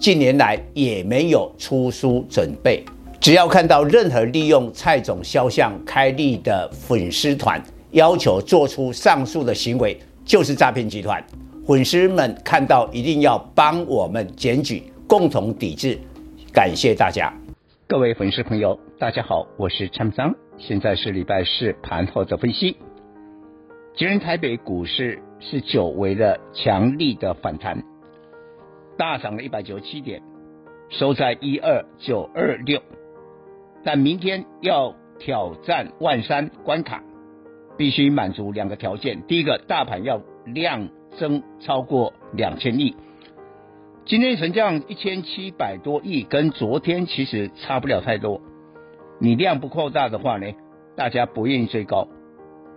[0.00, 2.82] 近年来也没有出书准备。
[3.20, 11.22] 只要看到任何利用蔡总肖像开立的粉丝团，要求做出上述的行为，就是诈骗集团。
[11.66, 15.98] 粉丝们看到一定要帮我们检举，共同抵制。
[16.50, 17.30] 感谢大家。
[17.86, 22.74] 各位粉丝朋友，大家好，我是蔡明彰，现在是礼拜四盘后的分析。
[23.98, 27.82] 今天台北股市是久违的强力的反弹，
[29.00, 30.20] 大涨了一百九十七点，
[30.90, 32.82] 收在一二九二六。
[33.82, 37.02] 但明天要挑战万三关卡，
[37.78, 42.94] 必须满足两个条件：第一个，大盘要量增超过两千亿。
[44.04, 48.42] 今天成交一千七百多亿，跟昨天其实差不了太多。
[49.18, 50.52] 你量不扩大的话呢，
[50.94, 52.06] 大家不愿意追高，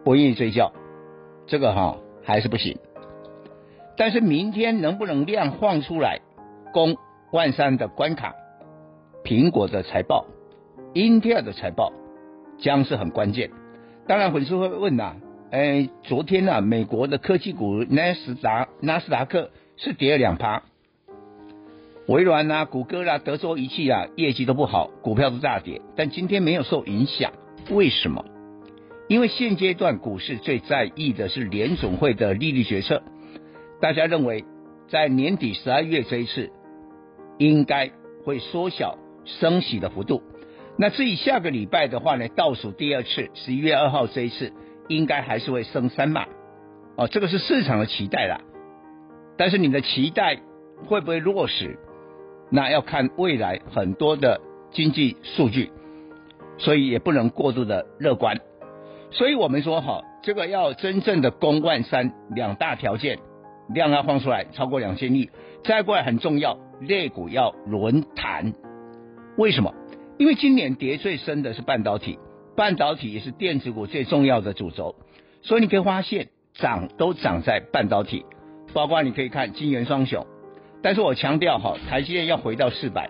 [0.06, 0.72] 不愿意追高，
[1.48, 2.78] 这个哈还是不行。
[3.96, 6.20] 但是明天能不能量放出来，
[6.74, 6.98] 攻
[7.32, 8.34] 万三的关卡？
[9.24, 10.26] 苹果的财报、
[10.94, 11.94] 英特尔的财报
[12.60, 13.52] 将是很关键。
[14.08, 15.16] 当然粉丝会问呐、啊，
[15.52, 20.64] 哎，昨天呢、美国的科技股纳斯达纳斯达克是跌了两趴。
[22.08, 25.80] 微软啊、谷歌啦、啊、德州仪器啊，业绩都不好，股票都大跌。
[25.96, 27.32] 但今天没有受影响，
[27.70, 28.26] 为什么？
[29.08, 33.04] 因为现阶段股市最在意的是联总会的利率决策。
[33.84, 34.46] 大家认为，
[34.88, 36.50] 在年底十二月这一次，
[37.38, 37.92] 应该
[38.24, 40.24] 会缩小升息的幅度。
[40.78, 44.54] 那至于下个礼拜的话呢，倒数第二次，十一月二号这一次，
[44.88, 46.26] 应该还是会升三码。
[46.96, 48.40] 哦，这个是市场的期待啦。
[49.38, 50.40] 但是你的期待
[50.86, 51.78] 会不会落实？
[52.50, 54.40] 那要看未来很多的
[54.72, 55.74] 经济数据，
[56.58, 58.40] 所以也不能过度的乐观。
[59.12, 63.20] 所以我们说哈，这个要真正的攻万三，两大条件，
[63.74, 65.30] 量要放出来超过两千亿，
[65.64, 68.54] 再过来很重要，类股要轮弹。
[69.38, 69.74] 为什么？
[70.18, 72.20] 因为今年跌最深的是半导体，
[72.56, 74.96] 半导体也是电子股最重要的主轴，
[75.42, 78.26] 所以你可以发现涨都涨在半导体，
[78.74, 80.26] 包括你可以看晶圆双雄。
[80.84, 83.10] 但是我强调哈，台积电要回到四百，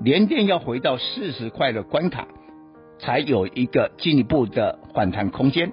[0.00, 2.28] 联电要回到四十块的关卡，
[3.00, 5.72] 才有一个进一步的反弹空间。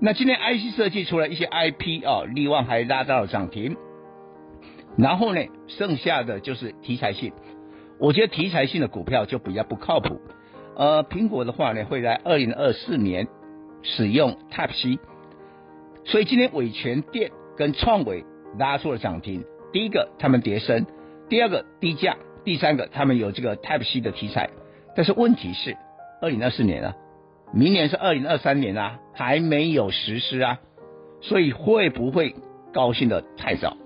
[0.00, 3.76] 那今天 IC 设计出来一些 IP 啊，力旺还拉到了涨停。
[4.96, 7.32] 然后呢，剩下的就是题材性，
[7.98, 10.20] 我觉得题材性的股票就比较不靠谱。
[10.76, 13.26] 呃，苹果的话呢，会在二零二四年
[13.82, 15.00] 使用 Type C，
[16.04, 18.24] 所以今天伟权电跟创维
[18.56, 19.44] 拉出了涨停。
[19.72, 20.84] 第一个，他们跌深；
[21.28, 24.50] 第二个，低价；第三个，他们有这个 Type C 的题材。
[24.94, 25.76] 但是问题是，
[26.22, 26.94] 二零二四年啊，
[27.52, 30.58] 明年是二零二三年啊，还没有实施啊，
[31.20, 32.34] 所以会不会
[32.72, 33.76] 高兴的太早？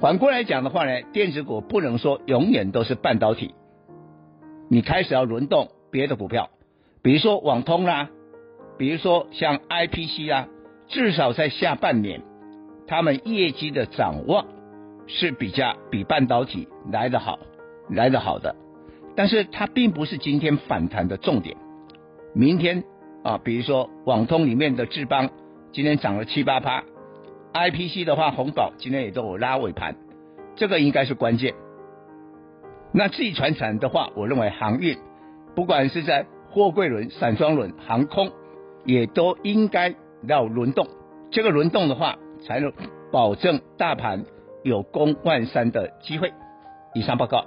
[0.00, 3.54] 反过来讲的话呢，电子股不能说永远都是半导体，
[4.68, 6.50] 你开始要轮动别的股票，
[7.02, 8.10] 比如说网通啦、
[8.78, 10.48] 比如说像 IPC 啊，
[10.88, 12.22] 至少在下半年，
[12.86, 14.46] 他们业绩的展望。
[15.08, 17.38] 是比较比半导体来得好，
[17.88, 18.56] 来得好的，
[19.14, 21.56] 但是它并不是今天反弹的重点。
[22.38, 22.84] 明天
[23.24, 25.30] 啊，比如说网通里面的智邦
[25.72, 26.84] 今天涨了七八趴
[27.54, 29.96] ，IPC 的话红宝今天也都有拉尾盘，
[30.54, 31.54] 这个应该是关键。
[32.92, 34.98] 那自己传产的话，我认为航运
[35.54, 38.30] 不管是在货柜轮、散装轮、航空，
[38.84, 39.94] 也都应该
[40.28, 40.88] 要轮动。
[41.30, 42.70] 这个轮动的话，才能
[43.10, 44.26] 保证大盘。
[44.62, 46.32] 有攻万三的机会。
[46.92, 47.46] 以上报告。